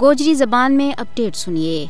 [0.00, 1.86] گوجری زبان میں اپڈیٹ سنیے۔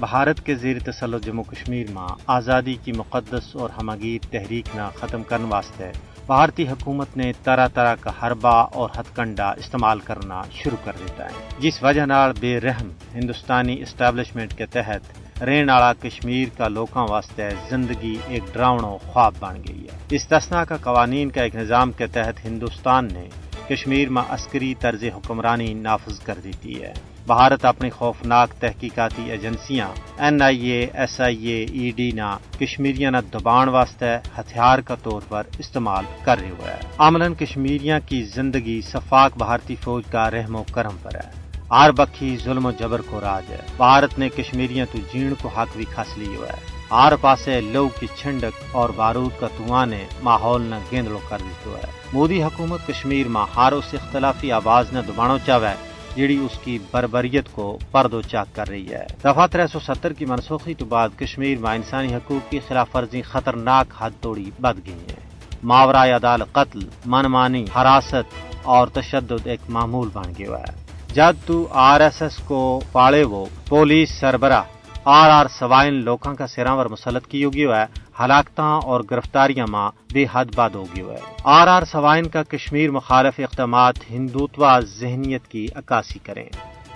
[0.00, 5.22] بھارت کے زیر تسلط جموں کشمیر میں آزادی کی مقدس اور ہمگیر تحریک نہ ختم
[5.22, 5.90] کرنے واسطے
[6.26, 11.24] بھارتی حکومت نے طرح طرح کا حربہ اور ہتھ کنڈا استعمال کرنا شروع کر دیتا
[11.24, 17.06] ہے۔ جس وجہ نال بے رحم ہندوستانی اسٹیبلشمنٹ کے تحت رین آڑا کشمیر کا لوکاں
[17.08, 22.06] واسطے زندگی ایک ڈراؤنو خواب بن گئی ہے۔ استثناء کا قوانین کا ایک نظام کے
[22.06, 23.28] تحت ہندوستان نے
[23.70, 26.92] کشمیر میں عسکری طرز حکمرانی نافذ کر دیتی ہے۔
[27.26, 33.10] بھارت اپنی خوفناک تحقیقاتی ایجنسیاں، N I A, S I A, E D نہ کشمیریاں
[33.10, 38.22] نہ دبان واسطے ہتھیار کا طور پر استعمال کر رہے ہوئے ہے عملاً کشمیریاں کی
[38.22, 43.00] زندگی صفاق بھارتی فوج کا رحم و کرم پر ہے۔ آر بکھی ظلم و جبر
[43.00, 46.75] کو راج ہے۔ بھارت نے کشمیریاں تو جین کو حق بھی کھس لی ہوا ہے۔
[46.90, 51.78] آر پاسے لو کی چھنڈک اور بارود کا دھواں نے ماحول نہ گیندڑو کر دیتا
[51.78, 55.74] ہے۔ مودی حکومت کشمیر میں ہار اس اختلافی آواز نے دبانو چاوے
[56.16, 60.24] جیڑی اس کی بربریت کو پردو چاک کر رہی ہے۔ دفعہ تر سو ستر کی
[60.24, 65.04] منسوخی تو بعد کشمیر میں انسانی حقوق کی خلاف ورزی خطرناک حد توڑی بد گئی
[65.10, 65.20] ہے۔
[65.62, 71.68] ماورا عدالت، قتل من مانی حراست اور تشدد ایک معمول بن گیا ہے۔ جب تو
[71.70, 74.62] آر ایس ایس کو پاڑے وہ پولیس سربراہ
[75.08, 77.84] آر آر سوائن لوکاں کا سراور مسلط کی ہوگی ہے
[78.20, 83.40] ہلاکتاں اور گرفتاریاں ماں بے حد باد ہوگی ہے آر آر سوائن کا کشمیر مخالف
[83.40, 86.44] اقدامات ہندوتوا ذہنیت کی عکاسی کریں۔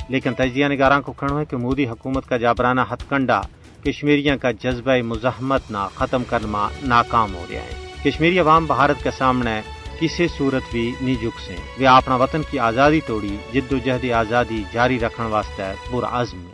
[0.08, 3.40] لیکن تجزیہ نگاراں کو کھڑو ہے کہ مودی حکومت کا جابرانہ ہتھ کنڈا
[3.84, 9.10] کشمیریاں کا جذبہ مزاحمت نہ ختم کرنا ناکام ہو رہا ہے کشمیری عوام بھارت کے
[9.10, 9.60] سامنے
[10.00, 14.10] کسی صورت بھی نہیں جھک سے وہ اپنا وطن کی آزادی توڑی، جد و جہد
[14.10, 16.50] آزادی جاری رکھنے واسطے پورا عزم